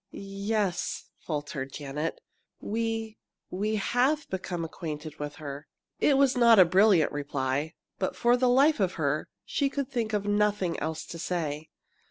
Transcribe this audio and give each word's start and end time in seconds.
"Yes," 0.09 1.11
faltered 1.19 1.71
Janet, 1.73 2.21
"we 2.59 3.19
we 3.51 3.75
have 3.75 4.27
become 4.31 4.65
acquainted 4.65 5.19
with 5.19 5.35
her." 5.35 5.67
It 5.99 6.17
was 6.17 6.35
not 6.35 6.57
a 6.57 6.65
brilliant 6.65 7.11
reply, 7.11 7.75
but, 7.99 8.15
for 8.15 8.35
the 8.35 8.49
life 8.49 8.79
of 8.79 8.93
her, 8.93 9.27
she 9.45 9.69
could 9.69 9.89
think 9.91 10.11
of 10.13 10.25
nothing 10.25 10.79
else 10.79 11.05
to 11.05 11.19
say. 11.19 11.69